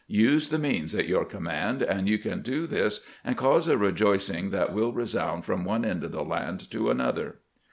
Use 0.07 0.49
the 0.49 0.57
means 0.57 0.95
at 0.95 1.07
your 1.07 1.23
command, 1.23 1.83
and 1.83 2.09
you 2.09 2.17
can 2.17 2.41
do 2.41 2.65
this, 2.65 3.01
and 3.23 3.37
cause 3.37 3.67
a 3.67 3.77
rejoicing 3.77 4.49
that 4.49 4.73
wiU 4.73 4.95
resound 4.95 5.45
from 5.45 5.63
one 5.63 5.85
end 5.85 6.03
of 6.03 6.11
the 6.11 6.23
land 6.25 6.71
to 6.71 6.89
another." 6.89 7.35